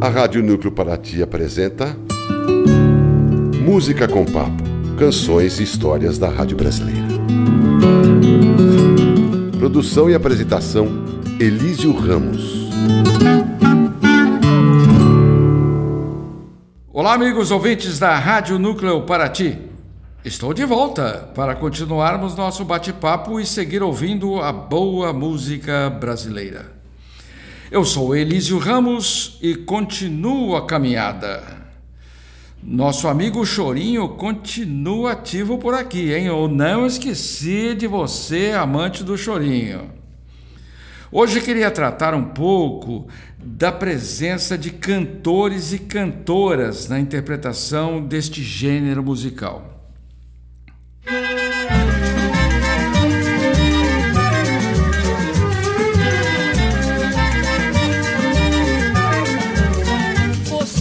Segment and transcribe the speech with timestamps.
[0.00, 1.96] A Rádio Núcleo Paraty apresenta
[3.64, 4.60] Música com Papo,
[4.98, 7.06] canções e histórias da Rádio Brasileira.
[9.56, 10.88] Produção e apresentação
[11.38, 12.72] Elísio Ramos.
[16.92, 19.65] Olá, amigos ouvintes da Rádio Núcleo Paraty.
[20.26, 26.72] Estou de volta para continuarmos nosso bate-papo e seguir ouvindo a boa música brasileira.
[27.70, 31.68] Eu sou Elísio Ramos e continuo a caminhada.
[32.60, 36.26] Nosso amigo Chorinho continua ativo por aqui, hein?
[36.26, 39.92] Eu não esqueci de você, amante do Chorinho.
[41.12, 43.06] Hoje queria tratar um pouco
[43.38, 49.75] da presença de cantores e cantoras na interpretação deste gênero musical.
[51.06, 51.14] Você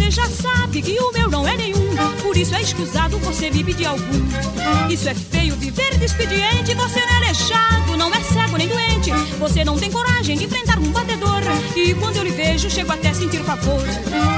[0.09, 3.85] já sabe que o meu não é nenhum, por isso é escusado você me pedir
[3.85, 4.25] algum.
[4.89, 9.11] Isso é feio viver de expediente, você não é leixado, não é cego nem doente.
[9.37, 11.43] Você não tem coragem de enfrentar um batedor,
[11.75, 13.83] e quando eu lhe vejo, chego até a sentir pavor.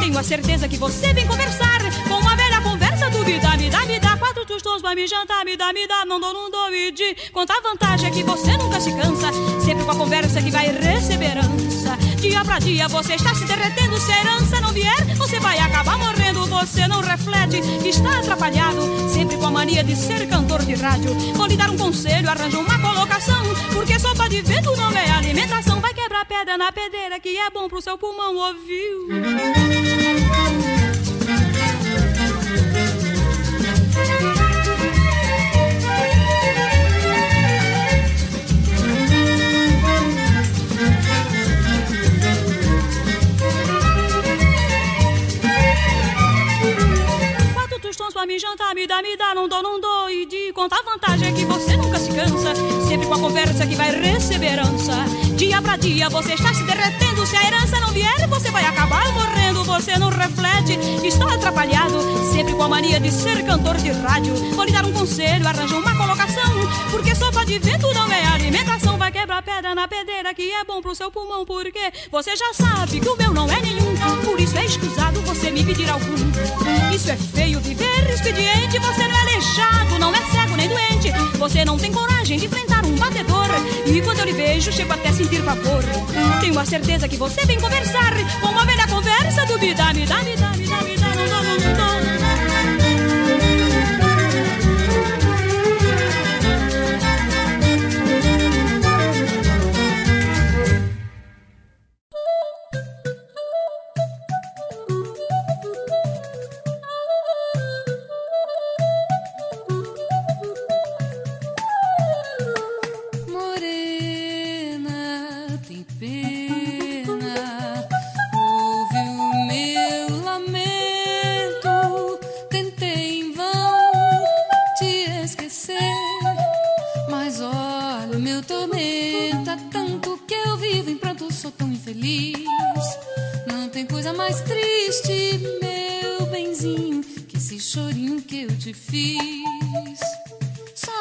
[0.01, 1.76] Tenho a certeza que você vem conversar
[3.07, 5.55] velha conversa do me dá, me dá, me dá quatro tostões vai me jantar, me
[5.55, 7.15] dá, me dá, não dou, não dou, me de.
[7.31, 9.31] Quanta vantagem é que você nunca se cansa,
[9.63, 11.97] sempre com a conversa que vai receber herança.
[12.19, 15.97] Dia pra dia você está se derretendo, se a herança não vier, você vai acabar
[15.97, 16.45] morrendo.
[16.47, 21.13] Você não reflete está atrapalhado, sempre com a mania de ser cantor de rádio.
[21.35, 25.79] Vou lhe dar um conselho, arranja uma colocação, porque sopa de vento não é alimentação.
[25.79, 30.06] Vai quebrar pedra na pedreira, que é bom pro seu pulmão, ouviu?
[48.27, 50.09] Me jantar, me dá, me dá, não dou, não dou.
[50.09, 52.53] E de contar vantagem é que você nunca se cansa,
[52.85, 55.26] sempre com a conversa que vai receber herança.
[55.37, 59.13] Dia pra dia você está se derretendo, se a herança não vier, você vai acabar
[59.13, 59.63] morrendo.
[59.65, 60.73] Você não reflete,
[61.05, 61.95] está atrapalhado,
[62.33, 64.33] sempre com a mania de ser cantor de rádio.
[64.55, 66.51] Vou lhe dar um conselho, arranja uma colocação,
[66.89, 68.97] porque sopa de vento não é alimentação.
[68.97, 72.99] Vai quebrar pedra na pedreira, que é bom pro seu pulmão, porque você já sabe
[72.99, 73.95] que o meu não é nenhum.
[74.25, 76.15] Por isso é escusado você me pedir algum.
[76.91, 81.11] Isso é feio viver expediente, você não é leixado, não é cego nem doente.
[81.37, 83.47] Você não tem coragem de enfrentar um batedor.
[83.85, 85.83] E quando eu lhe vejo, chego até a sentir pavor.
[86.39, 90.05] Tenho a certeza que você vem conversar com uma velha conversa do me dá, me
[90.05, 90.49] dá, me dá,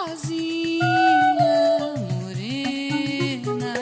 [0.06, 3.74] sozinha, morena.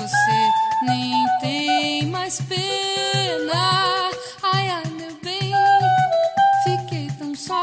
[0.00, 0.38] Você
[0.86, 4.10] nem tem mais pena.
[4.42, 5.52] Ai, ai, meu bem,
[6.64, 7.62] fiquei tão só.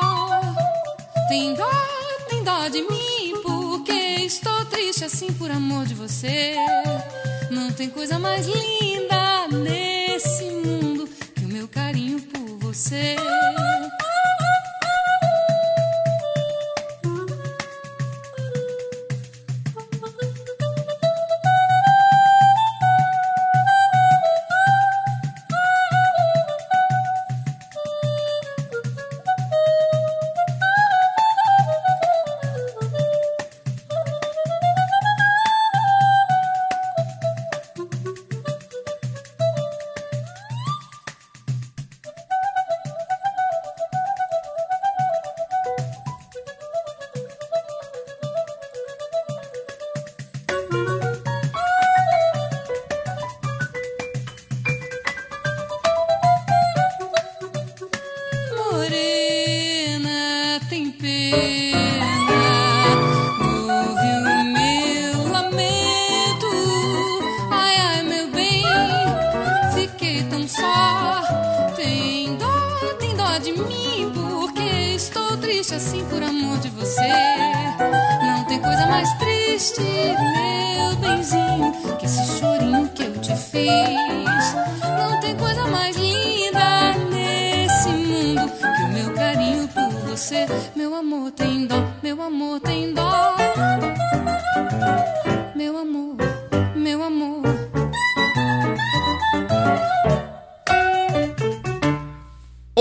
[1.29, 1.71] Tem dó,
[2.29, 3.93] tem dó de mim, porque
[4.25, 6.55] estou triste assim por amor de você.
[7.49, 13.15] Não tem coisa mais linda nesse mundo que o meu carinho por você.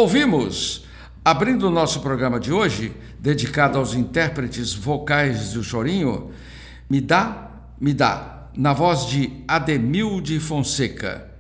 [0.03, 0.85] Ouvimos,
[1.25, 6.33] abrindo o nosso programa de hoje, dedicado aos intérpretes vocais do Chorinho,
[6.91, 11.31] Me Dá, Me Dá, na voz de Ademilde Fonseca.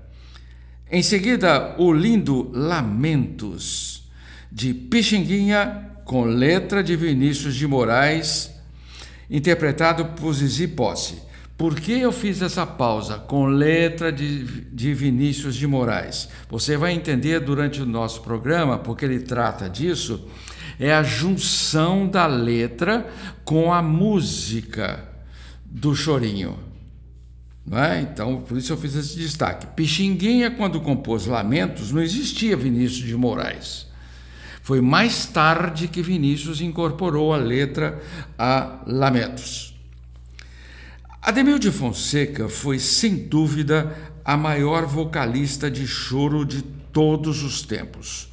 [0.88, 4.09] Em seguida, o lindo Lamentos,
[4.49, 8.55] de Pixinguinha, com letra de Vinícius de Moraes,
[9.29, 11.20] interpretado por Zizi Posse.
[11.56, 16.28] Por que eu fiz essa pausa com letra de, de Vinícius de Moraes?
[16.49, 20.26] Você vai entender durante o nosso programa, porque ele trata disso,
[20.81, 23.06] é a junção da letra
[23.44, 25.08] com a música
[25.64, 26.58] do chorinho.
[27.70, 28.00] É?
[28.00, 29.66] Então, por isso eu fiz esse destaque.
[29.69, 33.87] Pixinguinha, quando compôs Lamentos, não existia Vinícius de Moraes.
[34.62, 38.00] Foi mais tarde que Vinícius incorporou a letra
[38.38, 39.71] a Lamentos.
[41.22, 48.28] Ademir de Fonseca foi, sem dúvida, a maior vocalista de choro de todos os tempos.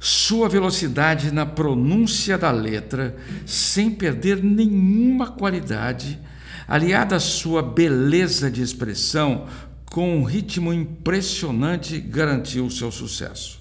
[0.00, 3.16] Sua velocidade na pronúncia da letra,
[3.46, 6.18] sem perder nenhuma qualidade,
[6.66, 9.46] aliada à sua beleza de expressão,
[9.84, 13.60] com um ritmo impressionante, garantiu seu sucesso.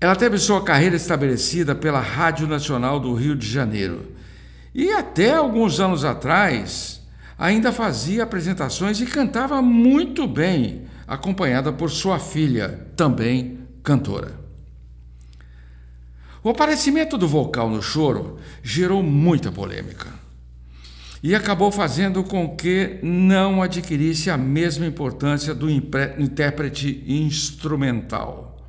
[0.00, 4.15] Ela teve sua carreira estabelecida pela Rádio Nacional do Rio de Janeiro
[4.76, 7.00] e até alguns anos atrás
[7.38, 14.38] ainda fazia apresentações e cantava muito bem, acompanhada por sua filha, também cantora.
[16.44, 20.08] O aparecimento do vocal no choro gerou muita polêmica
[21.22, 28.62] e acabou fazendo com que não adquirisse a mesma importância do intérprete instrumental.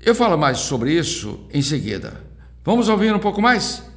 [0.00, 2.24] Eu falo mais sobre isso em seguida.
[2.64, 3.89] Vamos ouvir um pouco mais?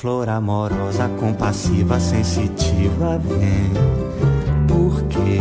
[0.00, 3.70] Flor amorosa, compassiva, sensitiva, vem.
[4.66, 5.38] Porque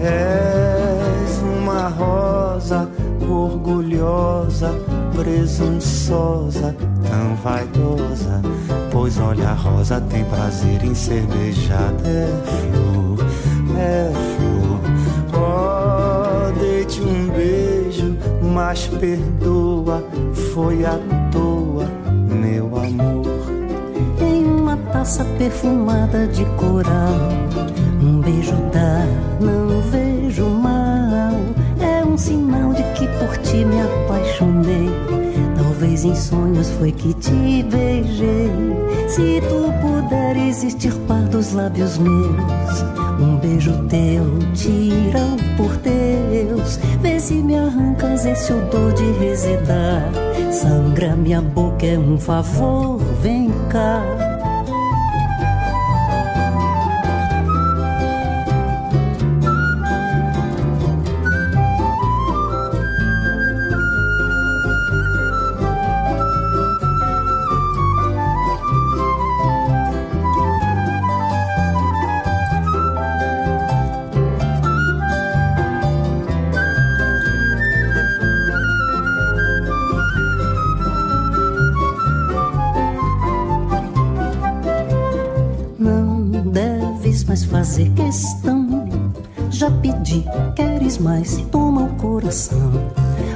[0.00, 2.88] és uma rosa
[3.28, 4.70] orgulhosa,
[5.12, 8.40] presunçosa, tão vaidosa.
[8.92, 12.00] Pois olha, a rosa tem prazer em ser beijada.
[12.06, 13.26] É flor,
[13.76, 14.78] é flor.
[15.36, 20.00] Oh, dei-te um beijo, mas perdoa,
[20.52, 20.96] foi à
[21.32, 21.88] toa,
[22.40, 23.23] meu amor
[25.04, 27.28] taça perfumada de coral.
[28.02, 29.04] Um beijo dá,
[29.38, 31.34] não vejo mal.
[31.78, 34.88] É um sinal de que por ti me apaixonei.
[35.58, 38.50] Talvez em sonhos foi que te beijei.
[39.06, 42.82] Se tu puderes extirpar dos lábios meus
[43.20, 44.24] um beijo teu,
[44.54, 45.20] tira
[45.58, 46.78] por Deus.
[47.02, 50.10] Vê se me arrancas esse odor de residar.
[50.50, 54.23] Sangra minha boca, é um favor, vem cá.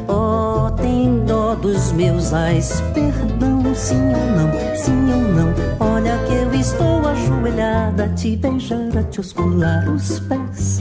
[0.08, 5.54] Oh, tem dó dos meus ais, perdão, sim ou não, sim ou não.
[5.80, 10.80] Olha que eu estou ajoelhada a te beijar, a te oscular os pés.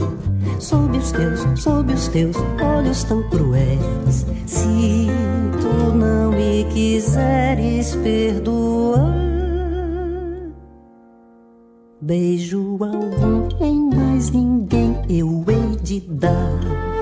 [0.59, 4.25] Sob os teus, sob os teus olhos tão cruéis.
[4.45, 5.07] Se
[5.61, 9.27] tu não me quiseres perdoar.
[11.99, 16.96] Beijo algum em mais ninguém eu hei de dar.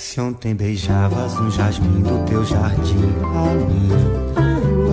[0.00, 3.90] Se ontem beijavas um jasmim do teu jardim, a mim,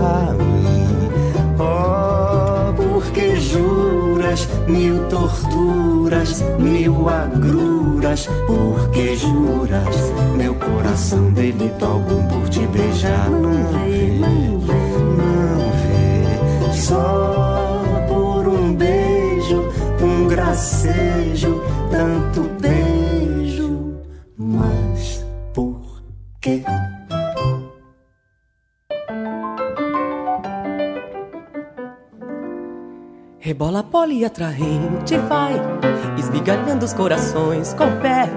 [0.01, 1.09] a mim,
[1.57, 9.95] oh, porque juras mil torturas, mil agruras, porque juras
[10.35, 14.19] meu coração delito algum por te beijar, não vê,
[15.17, 15.71] não
[16.67, 16.77] vê.
[16.77, 19.63] Só por um beijo,
[20.01, 22.41] um gracejo, tanto
[26.47, 26.63] que.
[33.39, 35.53] Rebola pole atraente, vai
[36.17, 38.29] esmigalhando os corações com o pé.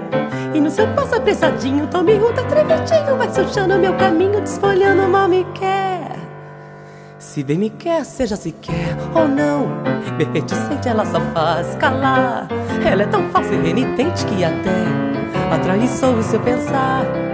[0.53, 5.45] E no seu passo apressadinho, tome ruta trevetinho, vai sujando meu caminho, desfolhando mal me
[5.53, 6.11] quer.
[7.17, 9.67] Se bem me quer, seja se quer ou não,
[10.17, 12.47] bem reticente ela só faz calar.
[12.85, 17.30] Ela é tão falsa e renitente que até atrai só o seu pensar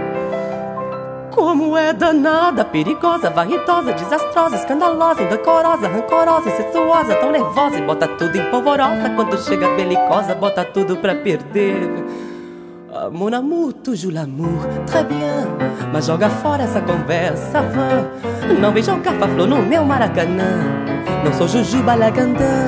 [1.38, 8.36] como é danada, perigosa, varridosa, desastrosa, escandalosa, indecorosa, rancorosa, incestuosa, tão nervosa e bota tudo
[8.36, 9.10] em polvorosa.
[9.14, 11.88] Quando chega belicosa, bota tudo pra perder.
[12.92, 15.46] Ah, mon amour, toujours l'amour, très bien.
[15.92, 18.08] Mas joga fora essa conversa vã.
[18.60, 20.58] Não vem jogar flor no meu maracanã.
[21.24, 22.66] Não sou Jujuba Lagandã.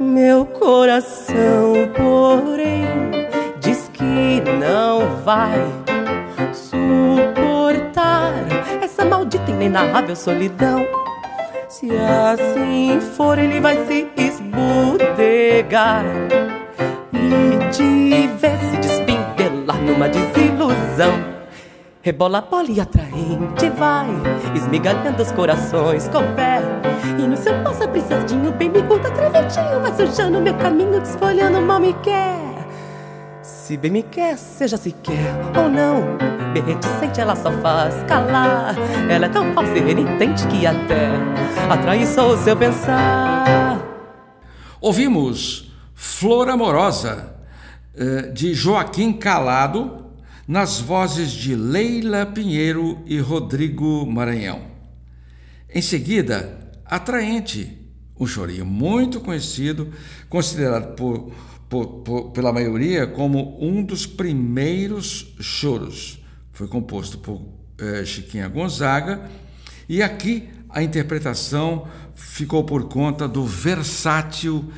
[0.00, 2.84] Meu coração, porém,
[3.60, 5.85] diz que não vai
[6.56, 8.32] suportar
[8.82, 10.86] essa maldita inenarrável solidão.
[11.68, 16.04] Se assim for, ele vai se esbudegar
[17.12, 21.36] e de ver se despinguelar numa desilusão.
[22.00, 24.06] Rebola poli atraente, vai
[24.54, 26.62] esmigalhando os corações com pé.
[27.18, 31.92] E no seu passo apressadinho, bem miúdo, trevetinho, vai sujando meu caminho, desfolhando mal me
[31.94, 32.64] quer.
[33.42, 38.74] Se bem me quer, seja se quer ou não Bem reticente ela só faz calar
[39.10, 41.10] Ela é tão falsa e renitente que até
[41.68, 43.78] Atrai só o seu pensar
[44.80, 47.36] Ouvimos Flor Amorosa
[47.94, 50.06] eh, de Joaquim Calado
[50.48, 54.62] nas vozes de Leila Pinheiro e Rodrigo Maranhão.
[55.68, 57.86] Em seguida, Atraente,
[58.18, 59.92] um chorinho muito conhecido,
[60.30, 61.32] considerado por
[61.68, 66.24] por, por, pela maioria como um dos primeiros choros.
[66.56, 67.42] Foi composto por
[67.76, 69.28] eh, Chiquinha Gonzaga
[69.86, 74.72] e aqui a interpretação ficou por conta do versátil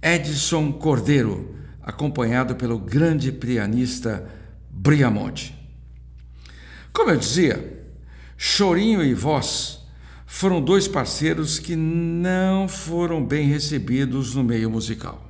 [0.00, 4.26] Edson Cordeiro, acompanhado pelo grande pianista
[4.70, 5.54] Briamonte.
[6.94, 7.84] Como eu dizia,
[8.34, 9.80] Chorinho e Voz
[10.24, 15.27] foram dois parceiros que não foram bem recebidos no meio musical.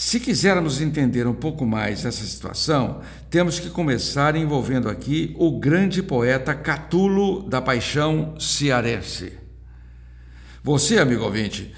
[0.00, 6.04] Se quisermos entender um pouco mais essa situação, temos que começar envolvendo aqui o grande
[6.04, 9.32] poeta Catulo da Paixão Cearense.
[10.62, 11.74] Você, amigo ouvinte,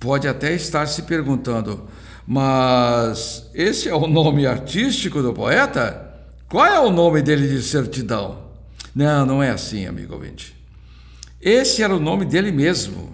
[0.00, 1.86] pode até estar se perguntando,
[2.26, 6.12] mas esse é o nome artístico do poeta?
[6.48, 8.50] Qual é o nome dele de certidão?
[8.92, 10.56] Não, não é assim, amigo ouvinte.
[11.40, 13.12] Esse era o nome dele mesmo.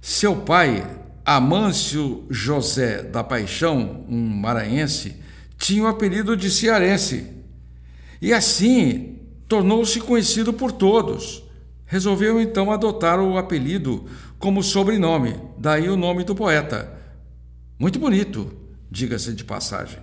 [0.00, 0.97] Seu pai
[1.30, 5.16] Amâncio José da Paixão, um maranhense,
[5.58, 7.26] tinha o apelido de cearense.
[8.18, 11.44] E assim tornou-se conhecido por todos.
[11.84, 14.06] Resolveu então adotar o apelido
[14.38, 16.90] como sobrenome, daí o nome do poeta.
[17.78, 18.50] Muito bonito,
[18.90, 19.98] diga-se de passagem.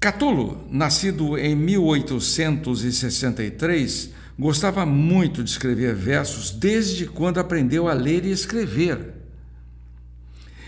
[0.00, 8.30] Catulo, nascido em 1863, Gostava muito de escrever versos desde quando aprendeu a ler e
[8.30, 9.14] escrever.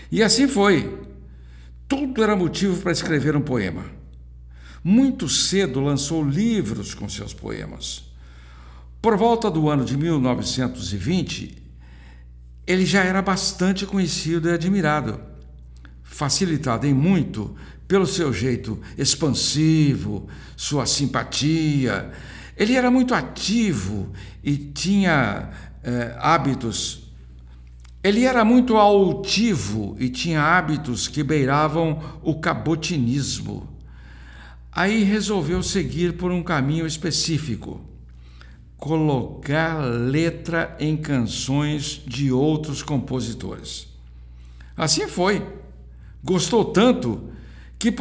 [0.09, 1.05] E assim foi.
[1.87, 3.85] Tudo era motivo para escrever um poema.
[4.83, 8.03] Muito cedo lançou livros com seus poemas.
[9.01, 11.61] Por volta do ano de 1920,
[12.65, 15.19] ele já era bastante conhecido e admirado,
[16.03, 17.55] facilitado em muito
[17.87, 22.11] pelo seu jeito expansivo, sua simpatia
[22.57, 24.11] ele era muito ativo
[24.43, 25.49] e tinha
[25.83, 27.03] é, hábitos.
[28.03, 33.67] Ele era muito altivo e tinha hábitos que beiravam o cabotinismo.
[34.71, 37.81] Aí resolveu seguir por um caminho específico
[38.77, 43.87] colocar letra em canções de outros compositores.
[44.75, 45.45] Assim foi.
[46.23, 47.29] Gostou tanto
[47.79, 47.91] que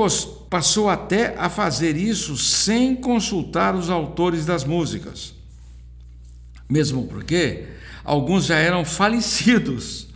[0.48, 5.34] passou até a fazer isso sem consultar os autores das músicas.
[6.68, 7.66] Mesmo porque
[8.04, 10.08] alguns já eram falecidos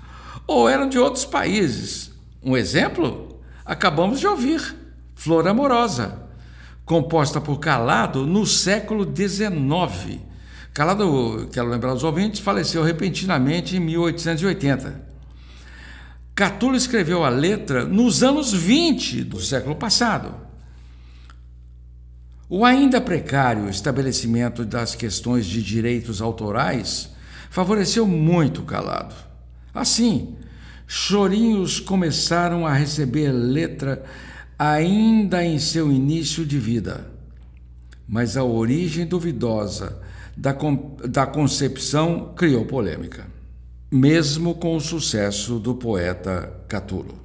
[0.47, 2.11] ou eram de outros países.
[2.43, 3.39] Um exemplo?
[3.65, 4.77] Acabamos de ouvir
[5.15, 6.23] Flor Amorosa,
[6.85, 10.21] composta por Calado no século XIX.
[10.73, 15.10] Calado, quero lembrar os ouvintes, faleceu repentinamente em 1880.
[16.35, 20.35] Catulo escreveu a letra nos anos 20 do século passado.
[22.49, 27.11] O ainda precário estabelecimento das questões de direitos autorais
[27.49, 29.15] favoreceu muito Calado.
[29.73, 30.37] Assim,
[30.87, 34.03] chorinhos começaram a receber letra
[34.59, 37.07] ainda em seu início de vida.
[38.09, 40.01] Mas a origem duvidosa
[40.37, 40.57] da,
[41.09, 43.27] da concepção criou polêmica.
[43.91, 47.19] Mesmo com o sucesso do poeta Catulo.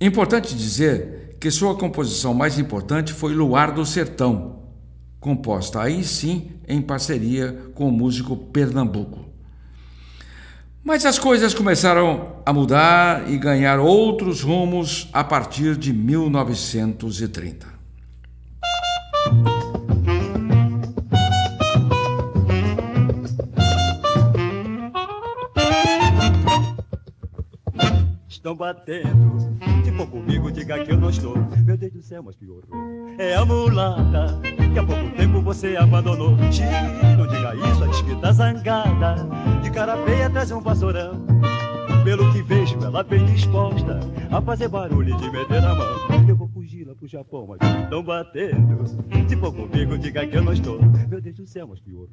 [0.00, 4.60] Importante dizer que sua composição mais importante foi Luar do Sertão,
[5.18, 9.26] composta aí sim em parceria com o músico Pernambuco.
[10.82, 17.69] Mas as coisas começaram a mudar e ganhar outros rumos a partir de 1930.
[28.40, 29.38] Estão batendo,
[29.84, 31.34] se for comigo, diga que eu não estou.
[31.58, 32.64] Meu Deus do céu, mas que horror.
[33.18, 34.40] É a mulata
[34.72, 36.30] que há pouco tempo você abandonou.
[36.30, 39.16] Não diga isso, a desquita zangada.
[39.62, 41.22] De cara feia traz um vassourão.
[42.02, 46.26] Pelo que vejo, ela bem disposta a fazer barulho de meter a mão.
[46.26, 48.86] Eu vou lá pro Japão, mas estão batendo.
[49.28, 50.80] Se for comigo, diga que eu não estou.
[51.08, 52.08] Meu Deus do céu, mas que horror.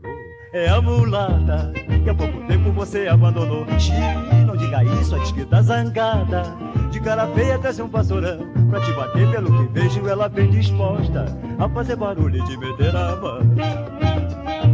[0.54, 1.72] É a mulata
[2.04, 3.66] que há pouco tempo você abandonou.
[3.80, 6.44] Xiii, não diga isso, a desquita zangada.
[6.92, 11.26] De cara feia traz um vassourão Pra te bater pelo que vejo ela bem disposta
[11.60, 13.40] A fazer barulho e de meter a mão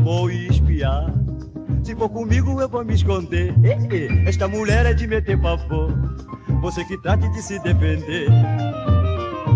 [0.03, 1.11] Vou espiar
[1.83, 5.91] Se for comigo eu vou me esconder eh, eh, Esta mulher é de meter pavor
[6.61, 8.27] Você que trate de se defender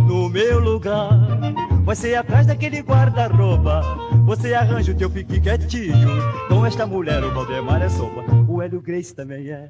[0.08, 1.10] No meu lugar.
[1.84, 3.82] Vai ser atrás daquele guarda-roupa.
[4.26, 6.10] Você arranja o teu fique quietinho.
[6.48, 8.24] Com esta mulher o Valdemar é sopa.
[8.48, 9.70] O Hélio Grace também é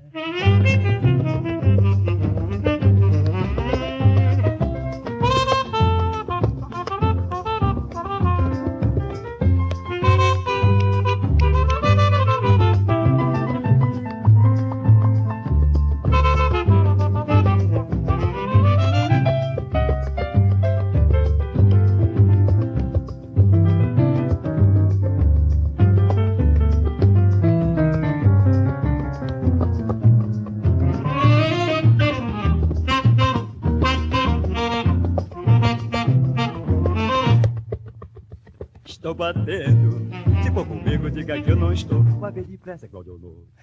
[39.18, 40.08] batendo,
[40.44, 42.04] se for comigo, diga que eu não estou.
[42.04, 43.20] Vai ver depressa, Claudio.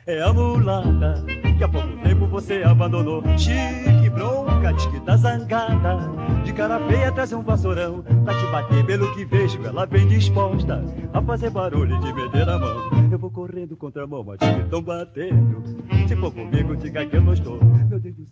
[0.07, 1.25] É a mulata
[1.57, 3.23] que há pouco tempo você abandonou.
[3.39, 6.11] Chique, bronca, diz que tá zangada.
[6.45, 8.03] De cara feia, traz um vassourão.
[8.25, 12.49] Pra te bater, pelo que vejo, ela bem disposta a fazer barulho e de meter
[12.49, 12.91] a mão.
[13.11, 15.63] Eu vou correndo contra a mão, mas que estão batendo.
[16.09, 17.61] Se for comigo, diga que eu não estou.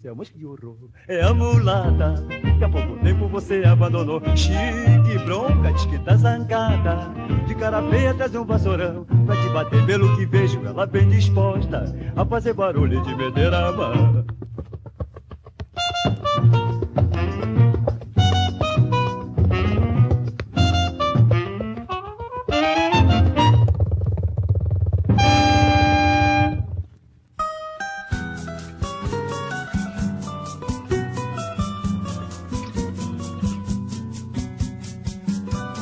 [0.03, 0.77] Céu, mas que horror.
[1.07, 2.15] É a mulata
[2.59, 4.21] que há pouco tempo você abandonou.
[4.37, 7.09] Chique, bronca, diz que tá zangada.
[7.47, 9.05] De cara feia, traz um vassourão.
[9.25, 11.85] Pra te bater, pelo que vejo, ela bem disposta
[12.17, 14.25] a fazer barulho de meter a mão.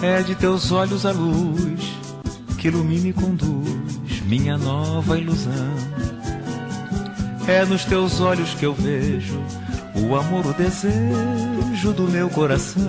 [0.02, 1.94] É de teus olhos a luz
[2.56, 5.52] que ilumina e conduz minha nova ilusão.
[7.46, 9.38] É nos teus olhos que eu vejo
[9.94, 12.82] o amor, o desejo do meu coração.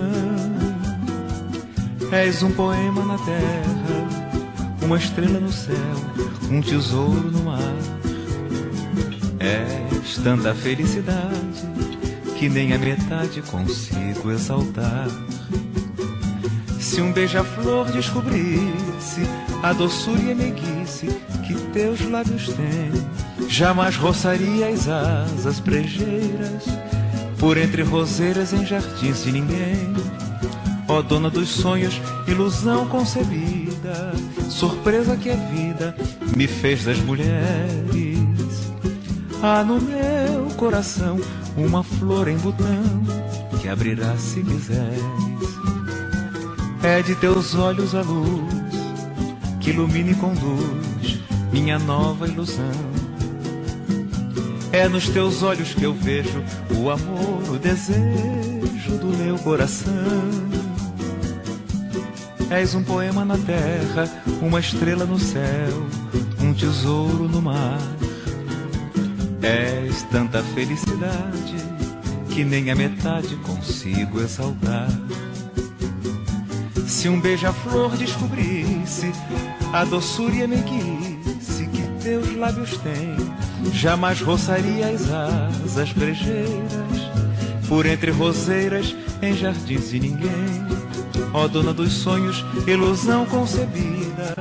[2.10, 4.08] És um poema na terra,
[4.82, 5.76] uma estrela no céu,
[6.50, 7.76] um tesouro no mar.
[9.38, 11.68] És tanta felicidade
[12.38, 15.08] que nem a metade consigo exaltar.
[16.92, 19.22] Se um beija-flor descobrisse
[19.62, 21.06] a doçura e a meiguice
[21.42, 26.64] que teus lábios têm, jamais roçaria as asas brejeiras
[27.38, 29.94] por entre roseiras em jardins de ninguém.
[30.86, 34.12] Ó dona dos sonhos, ilusão concebida,
[34.50, 35.96] surpresa que a vida
[36.36, 38.18] me fez das mulheres.
[39.42, 41.18] Há no meu coração
[41.56, 42.82] uma flor em botão
[43.62, 45.31] que abrirá se quiseres.
[46.84, 48.52] É de teus olhos a luz
[49.60, 51.20] que ilumina e conduz
[51.52, 52.72] minha nova ilusão.
[54.72, 56.42] É nos teus olhos que eu vejo
[56.76, 59.92] o amor, o desejo do meu coração.
[62.50, 65.86] És um poema na terra, uma estrela no céu,
[66.40, 67.78] um tesouro no mar.
[69.40, 71.56] És tanta felicidade
[72.30, 74.88] que nem a metade consigo exaltar.
[76.86, 79.12] Se um beija-flor descobrisse
[79.72, 83.16] a doçura e a meiguice que teus lábios têm,
[83.72, 87.12] jamais roçaria as asas brejeiras
[87.72, 90.66] por entre roseiras em jardins de ninguém.
[91.32, 94.34] Ó dona dos sonhos, ilusão concebida,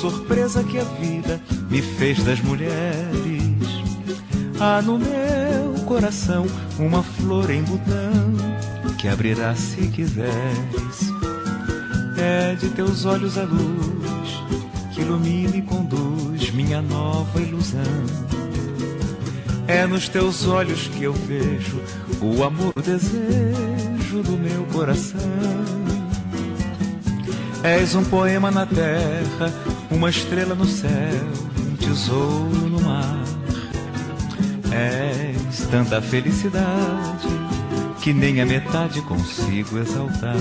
[0.00, 3.40] surpresa que a vida me fez das mulheres.
[4.60, 6.44] Há no meu coração
[6.78, 8.34] uma flor em botão
[8.98, 11.09] que abrirá se quiseres.
[12.58, 14.42] De teus olhos a luz
[14.92, 17.80] que ilumina e conduz minha nova ilusão.
[19.66, 21.80] É nos teus olhos que eu vejo
[22.20, 25.20] o amor, o desejo do meu coração.
[27.62, 29.52] És um poema na terra,
[29.90, 30.90] uma estrela no céu,
[31.58, 33.24] um tesouro no mar.
[34.72, 37.28] És tanta felicidade
[38.02, 40.36] que nem a metade consigo exaltar.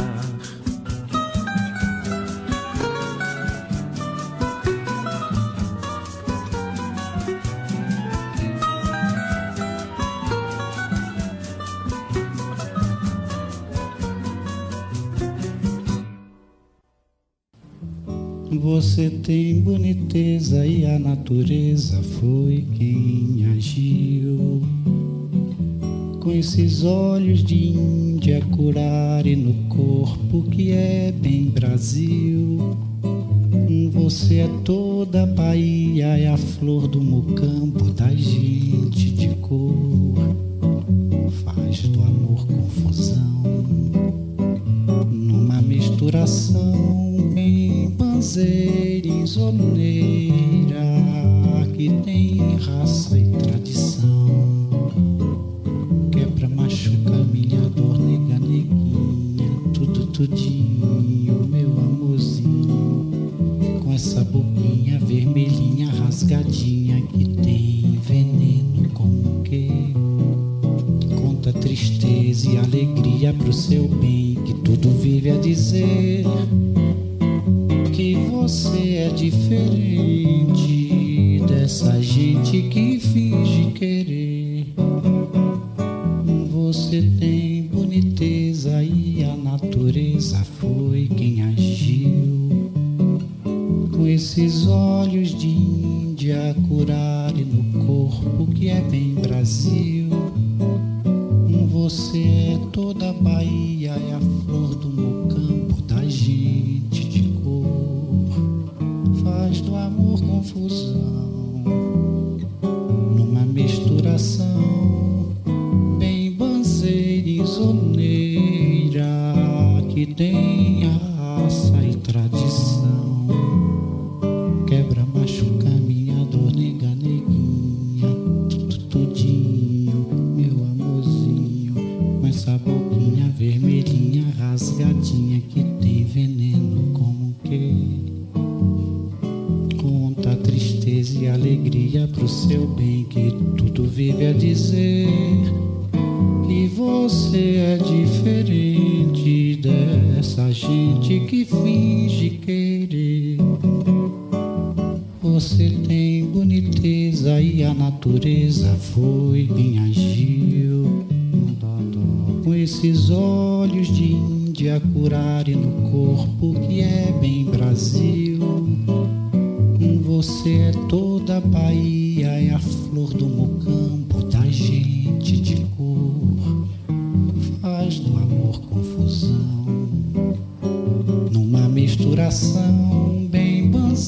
[19.30, 24.60] Tem boniteza e a natureza foi quem agiu.
[26.20, 32.76] Com esses olhos de Índia curare no corpo que é bem Brasil.
[33.92, 38.59] Você é toda a Bahia, é a flor do mocampo da gente
[72.40, 76.24] tristeza e alegria pro seu bem que tudo vive a dizer
[77.92, 80.24] que você é diferente
[81.48, 84.68] dessa gente que finge querer.
[86.52, 92.72] Você tem boniteza e a natureza foi quem agiu.
[93.92, 99.99] Com esses olhos de Índia curare no corpo que é bem Brasil.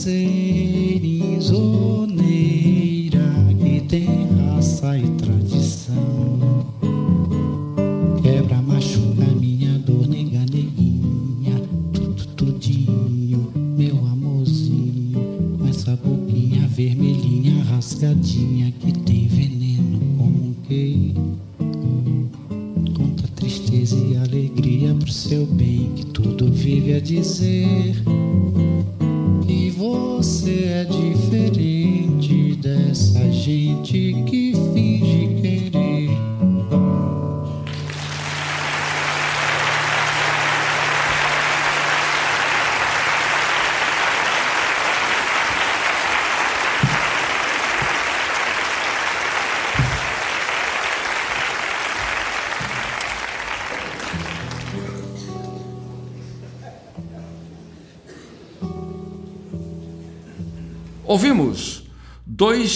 [0.06, 1.40] Bem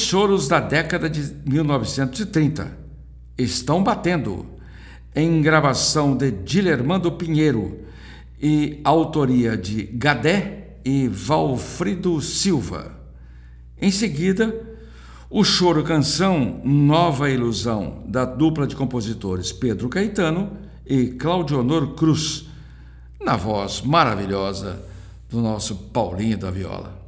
[0.05, 2.77] choros da década de 1930.
[3.37, 4.45] Estão batendo,
[5.15, 7.79] em gravação de Dilermando Pinheiro
[8.41, 12.91] e autoria de Gadé e Valfrido Silva.
[13.81, 14.53] Em seguida,
[15.29, 22.45] o choro canção Nova Ilusão, da dupla de compositores Pedro Caetano e Claudionor Cruz,
[23.19, 24.81] na voz maravilhosa
[25.29, 27.04] do nosso Paulinho da Viola.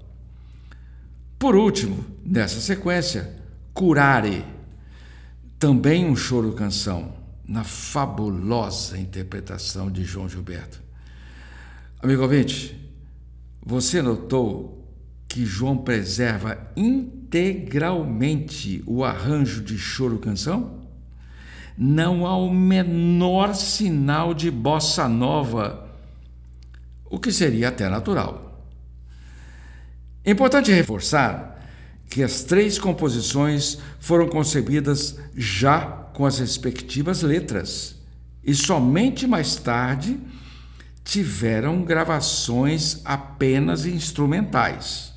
[1.40, 3.34] Por último, nessa sequência,
[3.74, 4.44] Curare,
[5.60, 7.14] também um choro canção,
[7.48, 10.82] na fabulosa interpretação de João Gilberto.
[12.02, 12.76] Amigo ouvinte,
[13.64, 14.84] você notou
[15.28, 20.82] que João preserva integralmente o arranjo de choro canção?
[21.78, 25.88] Não há o menor sinal de bossa nova,
[27.06, 28.47] o que seria até natural.
[30.28, 31.58] É importante reforçar
[32.10, 35.80] que as três composições foram concebidas já
[36.14, 37.96] com as respectivas letras
[38.44, 40.20] e somente mais tarde
[41.02, 45.14] tiveram gravações apenas instrumentais.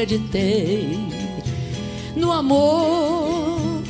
[0.00, 0.98] Acreditei
[2.16, 3.82] no amor,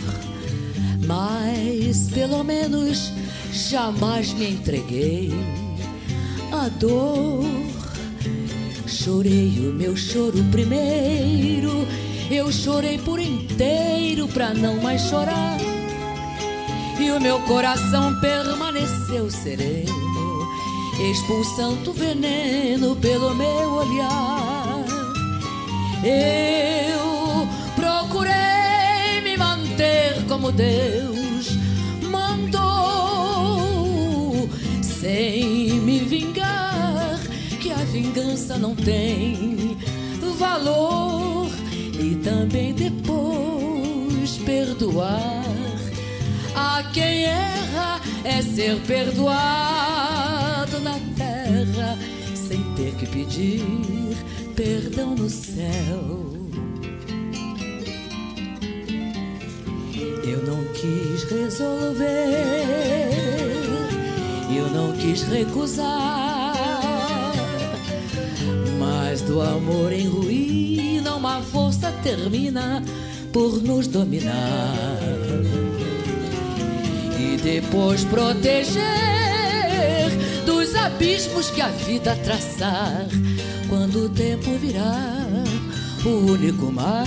[1.07, 3.13] mas pelo menos
[3.53, 5.33] jamais me entreguei
[6.51, 7.45] à dor.
[8.89, 11.87] Chorei o meu choro primeiro,
[12.29, 15.59] eu chorei por inteiro pra não mais chorar.
[16.99, 20.11] E o meu coração permaneceu sereno
[21.09, 24.50] expulsando o veneno pelo meu olhar.
[26.03, 31.51] Eu procurei me manter como Deus
[32.03, 32.69] mandou,
[34.83, 37.21] sem me vingar,
[37.61, 39.61] que a vingança não tem
[40.41, 41.51] valor,
[41.99, 45.45] e também depois perdoar.
[46.55, 51.99] A quem erra é ser perdoado na terra
[52.35, 53.63] sem ter que pedir
[54.61, 56.27] perdão no céu.
[60.23, 62.05] Eu não quis resolver,
[64.55, 66.55] eu não quis recusar,
[68.79, 72.83] mas do amor em ruína uma força termina
[73.33, 75.01] por nos dominar
[77.19, 78.83] e depois proteger
[80.45, 83.07] dos abismos que a vida traçar.
[83.71, 85.29] Quando o tempo virar
[86.05, 87.07] o único mal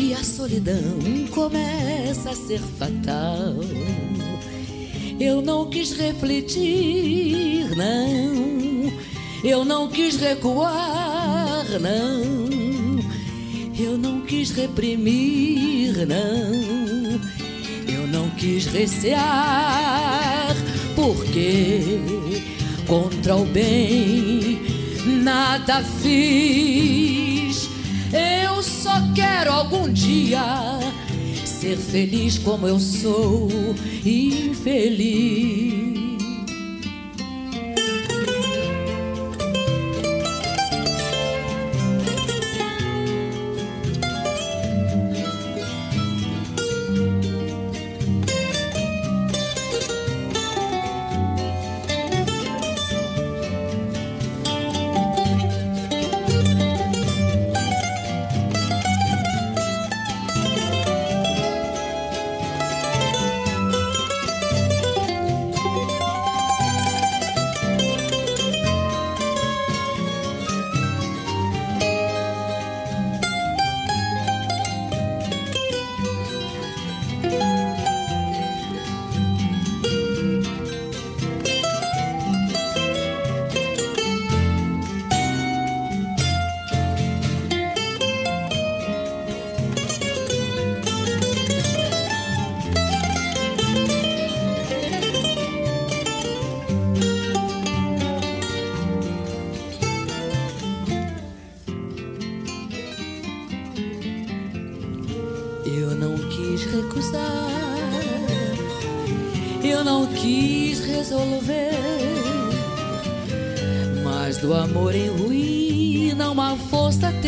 [0.00, 0.98] e a solidão
[1.30, 3.54] começa a ser fatal.
[5.20, 8.92] Eu não quis refletir, não.
[9.44, 12.98] Eu não quis recuar, não.
[13.78, 17.20] Eu não quis reprimir, não.
[17.88, 20.52] Eu não quis recear,
[20.96, 22.00] porque
[22.88, 24.45] contra o bem
[25.06, 27.68] nada fiz.
[28.12, 30.42] Eu só quero algum dia
[31.44, 33.48] ser feliz como eu sou
[34.04, 35.85] infeliz.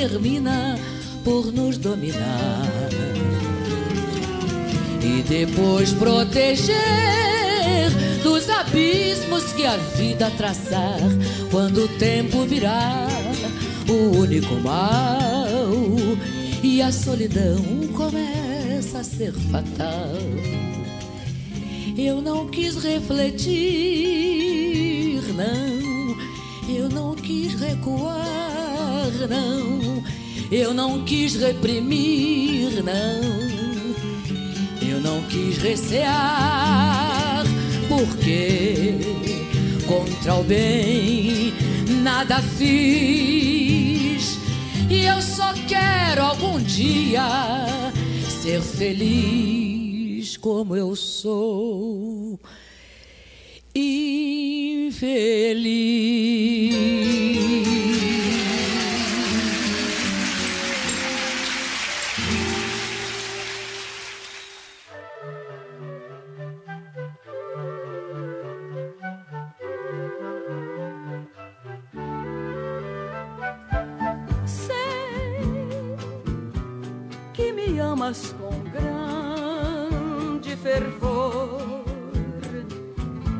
[0.09, 0.79] Termina
[1.23, 2.89] por nos dominar
[5.03, 6.77] e depois proteger
[8.23, 10.99] dos abismos que a vida traçar
[11.51, 13.09] quando o tempo virar
[13.89, 15.47] o único mal
[16.63, 17.63] e a solidão
[17.95, 20.17] começa a ser fatal.
[21.97, 23.53] Eu não quis refletir,
[25.35, 25.89] não.
[26.69, 28.17] Eu não quis recuar,
[29.29, 29.78] não.
[30.51, 33.21] Eu não quis reprimir, não.
[34.81, 37.45] Eu não quis recear,
[37.87, 38.95] porque
[39.87, 41.53] contra o bem
[42.03, 44.39] nada fiz.
[44.89, 47.27] E eu só quero algum dia
[48.43, 52.08] ser feliz como eu sou.
[77.81, 81.85] Amas com grande fervor.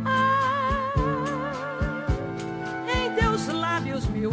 [0.05, 0.93] Ah,
[2.89, 4.33] em teus lábios mil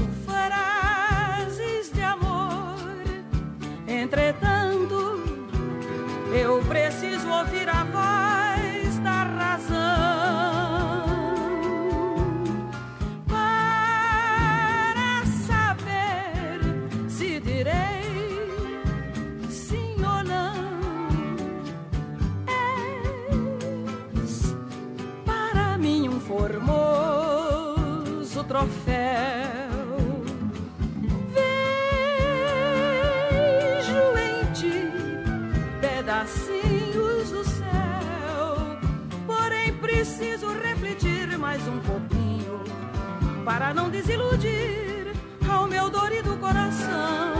[43.65, 45.11] para não desiludir
[45.49, 47.33] ao meu dorido coração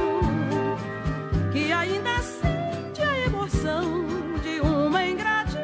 [1.51, 4.07] que ainda sente a emoção
[4.41, 5.61] de uma ingratidão.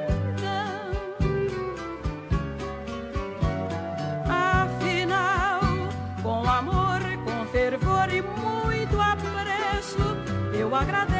[4.30, 5.62] Afinal,
[6.22, 9.98] com amor, com fervor e muito apreço,
[10.54, 11.11] eu agradeço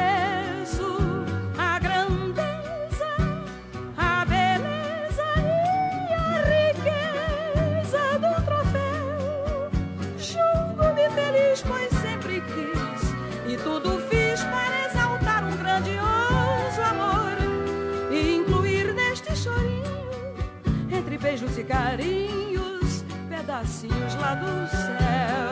[21.72, 25.51] carinhos, pedacinhos lá do céu.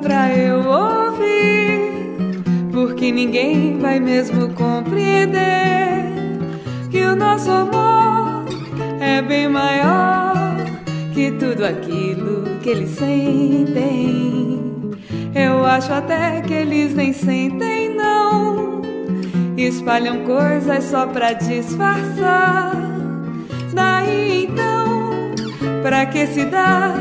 [0.00, 1.92] Pra eu ouvir,
[2.72, 6.12] porque ninguém vai mesmo compreender
[6.90, 8.44] que o nosso amor
[9.00, 10.56] é bem maior
[11.12, 14.60] que tudo aquilo que eles sentem.
[15.34, 18.82] Eu acho até que eles nem sentem, não.
[19.56, 22.72] Espalham coisas só pra disfarçar.
[23.72, 25.10] Daí então,
[25.82, 26.94] pra que se dá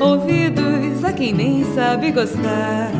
[0.00, 2.90] ouvidos a quem nem sabe gostar?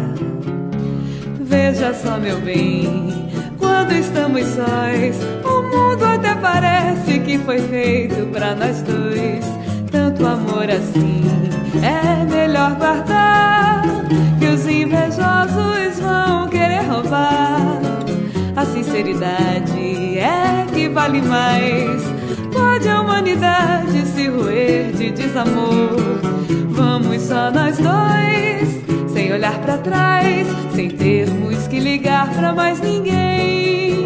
[1.41, 8.55] Veja só, meu bem, quando estamos sós, o mundo até parece que foi feito pra
[8.55, 9.45] nós dois.
[9.91, 11.23] Tanto amor assim
[11.83, 13.83] é melhor guardar.
[14.39, 17.81] Que os invejosos vão querer roubar.
[18.57, 22.14] A sinceridade é que vale mais.
[22.55, 25.97] Pode a humanidade se roer de desamor.
[26.71, 34.04] Vamos só nós dois, sem olhar para trás, sem termos que ligar para mais ninguém.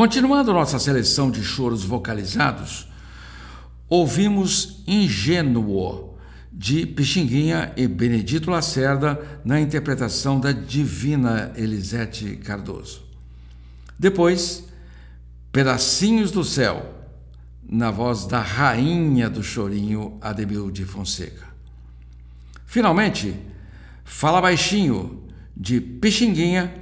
[0.00, 2.88] Continuando nossa seleção de choros vocalizados,
[3.86, 6.16] ouvimos Ingênuo,
[6.50, 13.02] de Pixinguinha e Benedito Lacerda, na interpretação da divina Elisete Cardoso.
[13.98, 14.64] Depois,
[15.52, 16.94] Pedacinhos do Céu,
[17.68, 21.46] na voz da rainha do chorinho, Ademil de Fonseca.
[22.64, 23.36] Finalmente,
[24.02, 25.24] Fala Baixinho,
[25.54, 26.79] de Pixinguinha,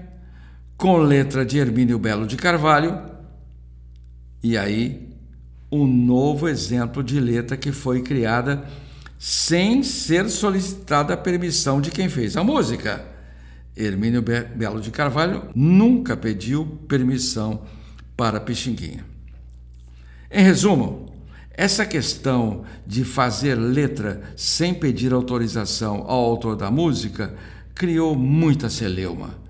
[0.79, 3.03] com letra de Hermínio Belo de Carvalho,
[4.41, 5.09] e aí
[5.71, 8.65] um novo exemplo de letra que foi criada
[9.19, 13.05] sem ser solicitada a permissão de quem fez a música.
[13.77, 17.65] Hermínio Be- Belo de Carvalho nunca pediu permissão
[18.17, 19.05] para Pixinguinha.
[20.31, 21.13] Em resumo,
[21.51, 27.35] essa questão de fazer letra sem pedir autorização ao autor da música
[27.75, 29.48] criou muita celeuma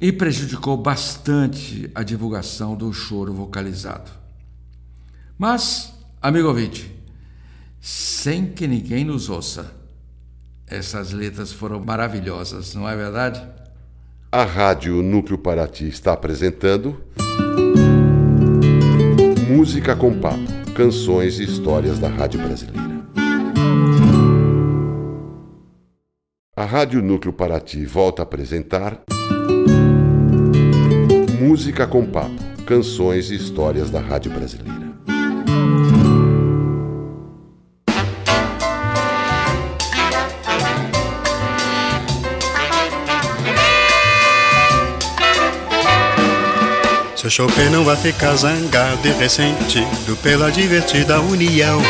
[0.00, 4.10] e prejudicou bastante a divulgação do choro vocalizado.
[5.38, 6.94] Mas, amigo ouvinte,
[7.80, 9.72] sem que ninguém nos ouça,
[10.66, 13.42] essas letras foram maravilhosas, não é verdade?
[14.30, 17.02] A Rádio Núcleo Paraty está apresentando
[19.48, 23.06] Música com Papo, canções e histórias da Rádio Brasileira.
[26.56, 29.04] A Rádio Núcleo Paraty volta a apresentar
[31.46, 34.96] Música com Papo, canções e histórias da Rádio Brasileira.
[47.14, 51.80] Seu Chopin não vai ficar zangado e ressentido pela divertida união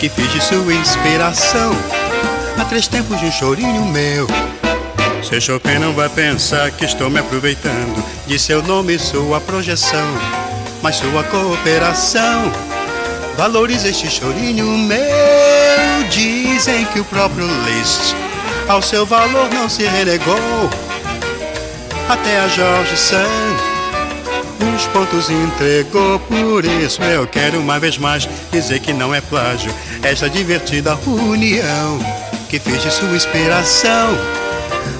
[0.00, 1.72] que fiz de sua inspiração
[2.58, 4.26] há três tempos de um chorinho meu.
[5.22, 10.06] Seu Chopin não vai pensar que estou me aproveitando de seu nome sua projeção,
[10.82, 12.50] mas sua cooperação.
[13.36, 16.08] Valoriza este chorinho meu.
[16.10, 18.14] Dizem que o próprio Liszt
[18.68, 20.70] ao seu valor não se renegou.
[22.08, 23.74] Até a Jorge Sand
[24.76, 29.72] os pontos entregou, por isso eu quero uma vez mais dizer que não é plágio
[30.02, 31.98] esta divertida união
[32.48, 34.43] que fiz de sua inspiração.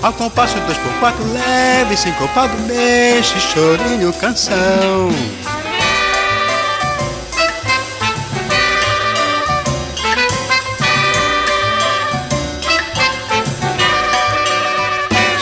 [0.04, 5.08] Ao compasso dois por quatro leve, sincopado neste chorinho canção.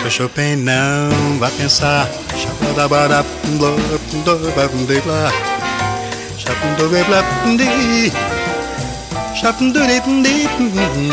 [0.00, 2.08] Seu Chopin não vai pensar.
[9.34, 10.46] Chapundurepndi.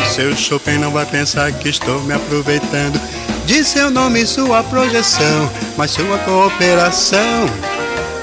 [0.08, 3.00] Seu Chopin não vai pensar que estou me aproveitando
[3.46, 7.48] de seu nome e sua projeção, mas sua cooperação.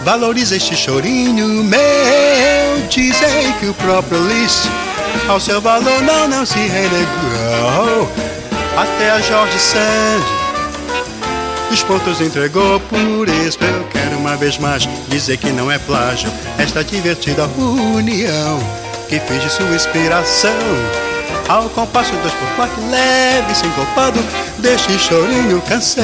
[0.03, 2.87] Valoriza este chorinho meu.
[2.89, 4.69] Dizem que o próprio Liszt
[5.27, 8.09] ao seu valor não, não se renegou.
[8.77, 10.47] Até a Jorge Sand
[11.71, 13.57] os pontos entregou por isso.
[13.61, 18.59] Eu quero uma vez mais dizer que não é plágio esta divertida união
[19.07, 20.51] que de sua inspiração.
[21.47, 24.19] Ao compasso dois por quatro, leve, sem culpado,
[24.59, 26.03] deste chorinho canção.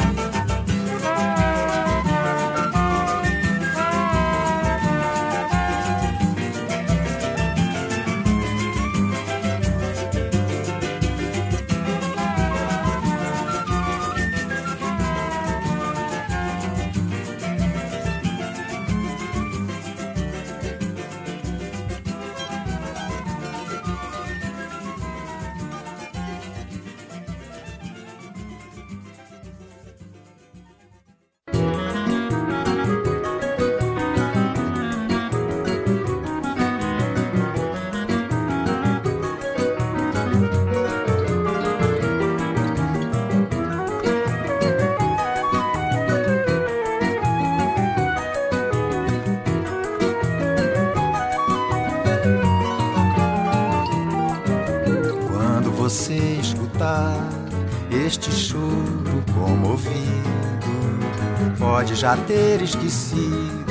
[62.01, 63.63] Já ter esquecido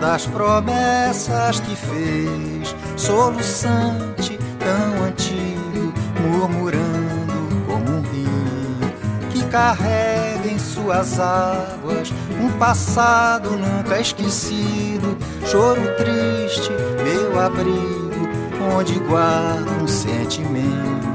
[0.00, 8.92] das promessas que fez, soluçante tão antigo, murmurando como um rio
[9.30, 16.70] que carrega em suas águas, um passado nunca esquecido, choro triste,
[17.02, 18.28] meu abrigo,
[18.76, 21.08] onde guardo um sentimento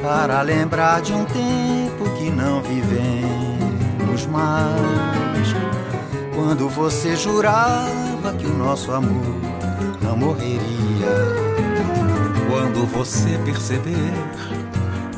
[0.00, 5.27] para lembrar de um tempo que não vivemos mais.
[6.38, 9.34] Quando você jurava que o nosso amor
[10.00, 10.62] não morreria.
[12.48, 14.14] Quando você perceber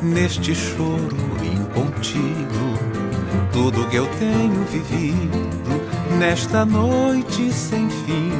[0.01, 2.75] neste choro incontido
[3.53, 5.51] tudo que eu tenho vivido
[6.17, 8.31] nesta noite sem fim,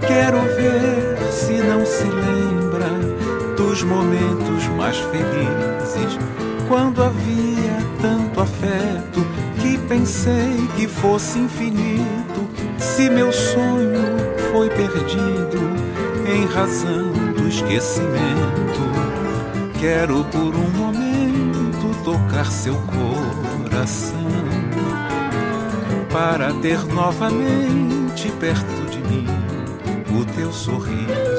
[0.00, 2.88] quero ver se não se lembra
[3.54, 6.18] dos momentos mais felizes
[6.68, 7.51] quando afeto que
[10.02, 12.48] pensei que fosse infinito.
[12.76, 14.02] Se meu sonho
[14.50, 15.60] foi perdido
[16.26, 18.82] em razão do esquecimento,
[19.78, 24.18] quero por um momento tocar seu coração
[26.10, 29.26] para ter novamente perto de mim
[30.20, 31.31] o teu sorriso.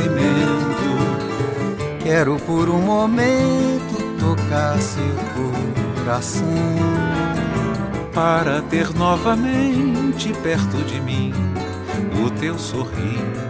[0.00, 5.04] Esquecimento, Quero por um momento tocar seu
[5.96, 6.44] coração.
[8.12, 11.32] para ter novamente perto de mim
[12.24, 13.49] o teu sorriso.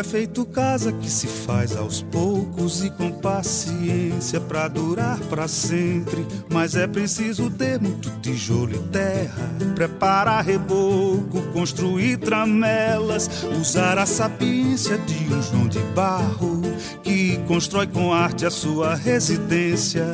[0.00, 6.26] É feito casa que se faz aos poucos e com paciência pra durar pra sempre.
[6.48, 13.28] Mas é preciso ter muito tijolo e terra, preparar reboco, construir tramelas,
[13.60, 16.62] usar a sapiência de um João de Barro
[17.02, 20.06] que constrói com arte a sua residência.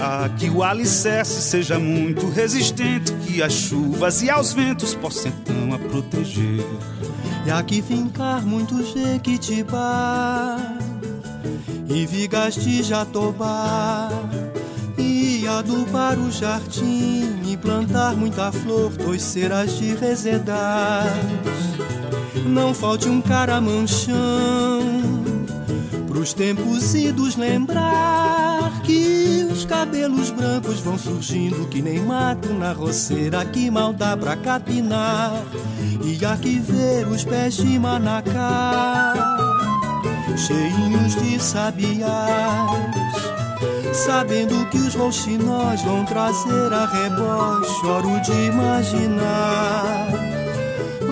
[0.00, 5.74] A que o alicerce seja muito resistente, que as chuvas e aos ventos possam então
[5.74, 6.64] a proteger.
[7.46, 10.56] E aqui fincar muito jequitibá.
[11.88, 14.10] E vigas de jatobá.
[14.98, 21.06] E adubar o jardim E plantar muita flor Toiceras de resedar
[22.46, 24.16] Não falte um caramanchão
[26.08, 28.35] Pros tempos idos lembrar
[29.56, 35.42] os cabelos brancos vão surgindo Que nem mato na roceira Que mal dá pra capinar.
[36.04, 39.14] E aqui ver os pés de manacá
[40.36, 42.10] Cheinhos de sabiás.
[43.92, 50.08] Sabendo que os rouxinós vão trazer a rebote Choro de imaginar.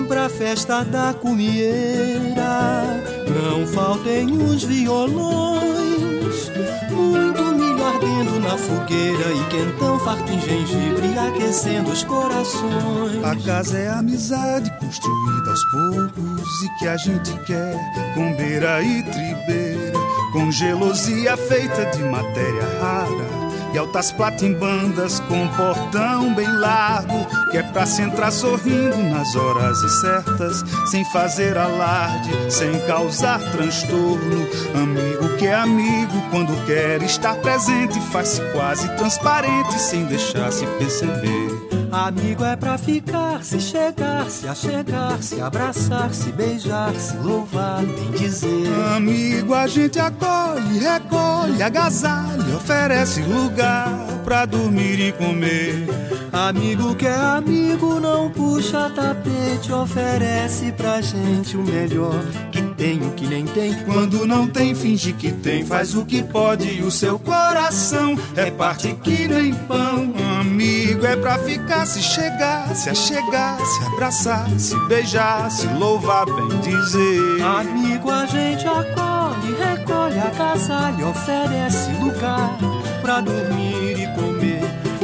[0.07, 2.83] Pra festa da comieira
[3.27, 6.51] Não faltem os violões.
[6.91, 7.44] Muito
[7.87, 13.23] ardendo na fogueira E quentão farto em gengibre Aquecendo os corações.
[13.23, 17.75] A casa é a amizade construída aos poucos e que a gente quer
[18.13, 19.99] com beira e tribeira,
[20.33, 23.44] com gelosia feita de matéria rara
[23.75, 29.83] e altas platimbandas com portão bem largo, que é pra se entrar sorrindo nas horas
[29.83, 34.47] incertas, sem fazer alarde, sem causar transtorno.
[34.73, 41.74] Amigo que é amigo quando quer estar presente, faz-se quase transparente sem deixar se perceber.
[41.95, 48.11] Amigo é pra ficar, se chegar, se achegar, se abraçar, se beijar, se louvar, bem
[48.11, 48.67] dizer.
[48.93, 53.87] Amigo, a gente acolhe, recolhe, agasalha, oferece lugar
[54.25, 55.87] pra dormir e comer.
[56.33, 62.21] Amigo que é amigo, não puxa tapete, oferece pra gente o melhor
[62.51, 63.73] que tem, o que nem tem.
[63.83, 68.51] Quando não tem, finge que tem, faz o que pode e o seu coração é
[68.51, 70.13] parte que nem pão.
[70.39, 76.59] Amigo é pra ficar, se chegar, se achegar, se abraçar, se beijar, se louvar, bem
[76.59, 77.41] dizer.
[77.41, 82.55] Amigo a gente acolhe, recolhe, agasalha, oferece lugar
[83.01, 84.54] pra dormir e comer.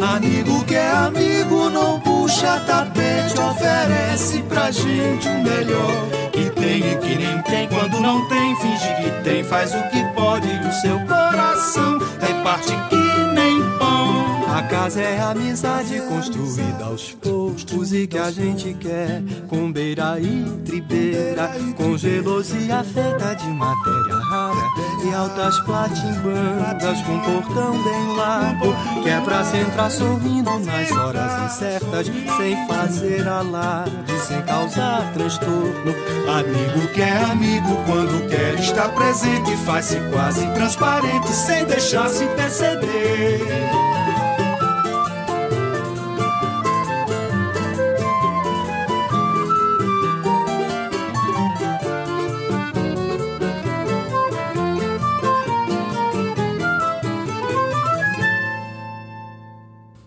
[0.01, 5.91] Amigo que é amigo, não puxa tapete, oferece pra gente o melhor
[6.31, 7.67] que tem e que nem tem.
[7.67, 12.71] Quando não tem, finge que tem, faz o que pode o seu coração é parte
[12.89, 13.00] que.
[14.53, 20.19] A casa é a amizade construída aos poucos e que a gente quer com beira
[20.19, 24.61] e tribeira, com gelosia feita de matéria rara
[25.05, 31.53] e altas platimbandas com portão bem largo, que é pra se entrar sorrindo nas horas
[31.53, 35.95] incertas, sem fazer alarde, sem causar transtorno.
[36.27, 43.80] Amigo que é amigo quando quer estar presente, faz-se quase transparente, sem deixar se perceber.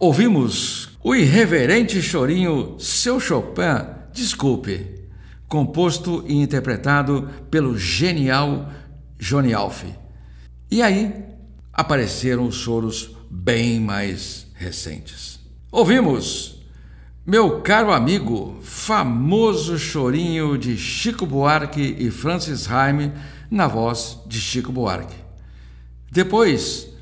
[0.06, 5.00] Ouvimos o irreverente chorinho Seu Chopin, Desculpe,
[5.48, 8.70] composto e interpretado pelo genial
[9.18, 9.84] Johnny Alf.
[10.70, 11.24] E aí
[11.72, 15.40] apareceram os choros bem mais recentes.
[15.72, 16.62] Ouvimos
[17.24, 23.10] Meu caro amigo, famoso chorinho de Chico Buarque e Francis Haime
[23.50, 25.16] na voz de Chico Buarque.
[26.12, 26.93] Depois,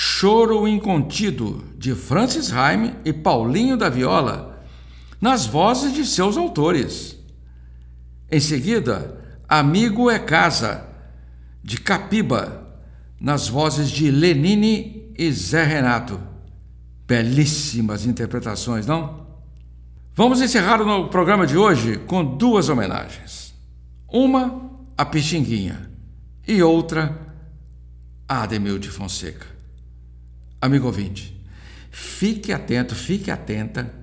[0.00, 4.62] Choro Incontido, de Francis Haime e Paulinho da Viola,
[5.20, 7.18] nas vozes de seus autores.
[8.30, 10.86] Em seguida, Amigo é Casa,
[11.64, 12.78] de Capiba,
[13.20, 16.20] nas vozes de Lenine e Zé Renato.
[17.04, 19.26] Belíssimas interpretações, não?
[20.14, 23.52] Vamos encerrar o programa de hoje com duas homenagens.
[24.08, 25.90] Uma a Pixinguinha
[26.46, 27.34] e outra
[28.28, 29.57] a Ademilde Fonseca.
[30.60, 31.40] Amigo ouvinte,
[31.90, 33.94] fique atento, fique atenta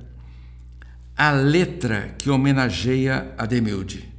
[1.18, 4.14] à letra que homenageia a Demilde.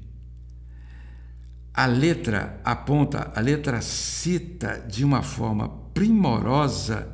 [1.72, 7.08] A letra aponta, a letra cita de uma forma primorosa,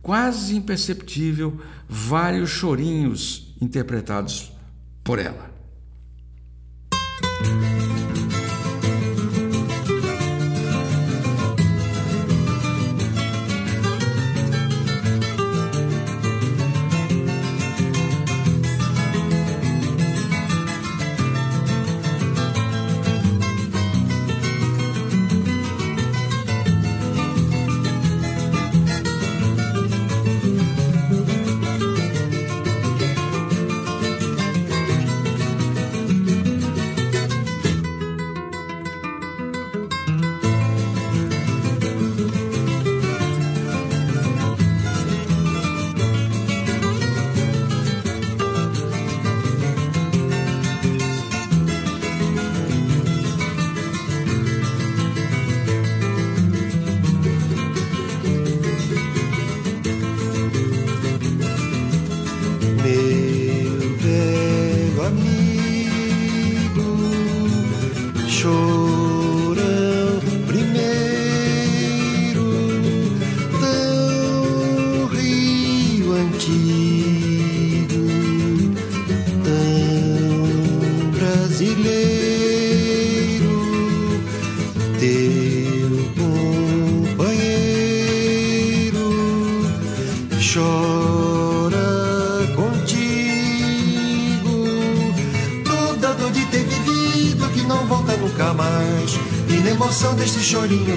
[0.00, 4.52] quase imperceptível, vários chorinhos interpretados
[5.02, 5.50] por ela.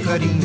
[0.10, 0.39] Chorinho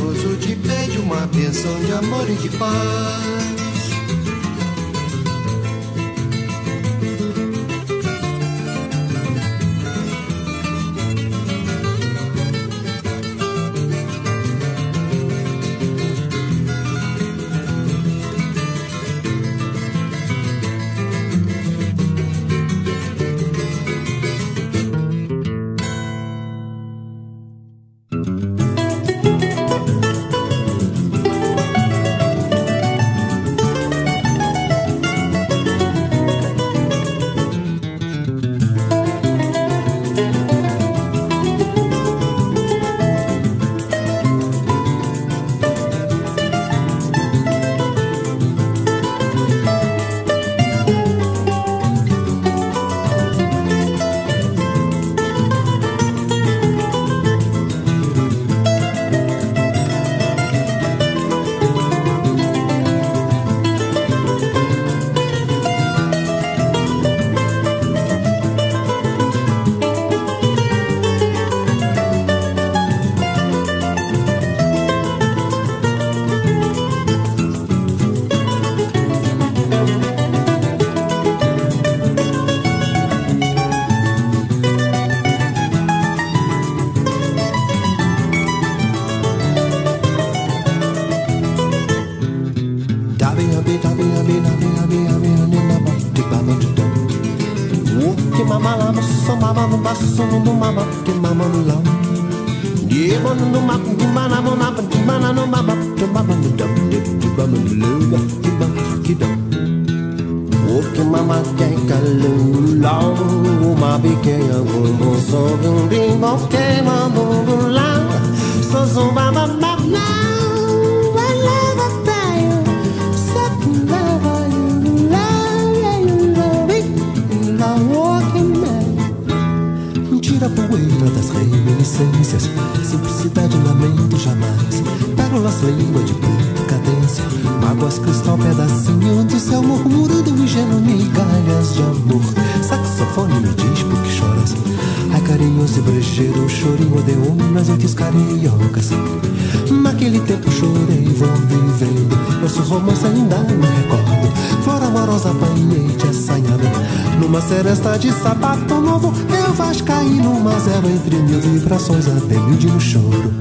[157.74, 159.12] Seresta de sapato novo.
[159.28, 163.34] Eu vascaí numa zero entre mil vibrações Até mil de no choro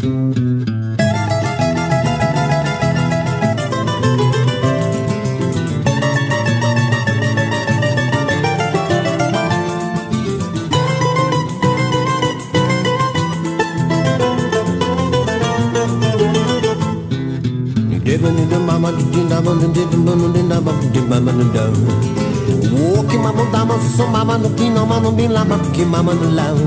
[22.53, 26.57] Walking mama dama so mama no kina mama bin lama ki mama no lao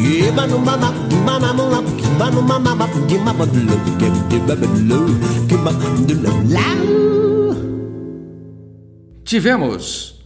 [0.00, 0.92] Ye manu mama
[1.24, 4.98] mama mo la ki manu mama ba ki mama lo ki ki baba lo
[5.48, 5.86] ki mama
[6.22, 6.86] lo lao
[9.24, 10.16] Tivemos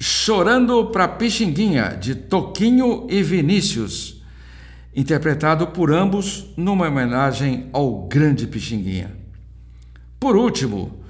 [0.00, 4.22] Chorando pra Pixinguinha, de Toquinho e Vinícius,
[4.94, 9.10] interpretado por ambos numa homenagem ao grande Pixinguinha.
[10.20, 11.00] Por último,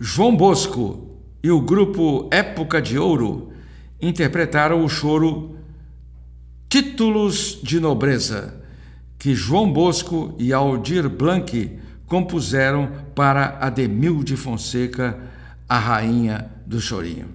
[0.00, 1.07] João Bosco
[1.42, 3.52] e o grupo Época de Ouro
[4.00, 5.56] interpretaram o choro
[6.68, 8.62] Títulos de Nobreza,
[9.18, 15.18] que João Bosco e Aldir Blanc compuseram para Ademil de Fonseca,
[15.68, 17.28] a rainha do chorinho.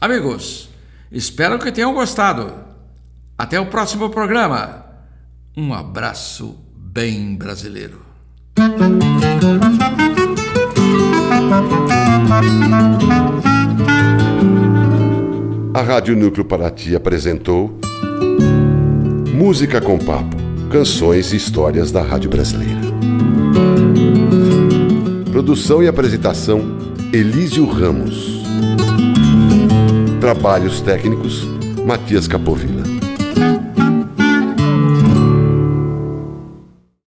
[0.00, 0.70] Amigos,
[1.10, 2.54] espero que tenham gostado.
[3.38, 4.86] Até o próximo programa.
[5.56, 8.04] Um abraço bem brasileiro.
[15.72, 17.78] A Rádio Núcleo Paraty apresentou
[19.32, 20.36] Música com Papo,
[20.70, 22.80] canções e histórias da Rádio Brasileira.
[25.30, 26.78] Produção e apresentação
[27.12, 28.42] Elísio Ramos.
[30.20, 31.46] Trabalhos técnicos
[31.86, 32.95] Matias Capovilla.